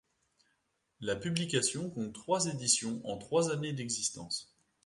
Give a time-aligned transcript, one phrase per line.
[0.99, 4.51] La publication compte trois éditions en trois années d'existence.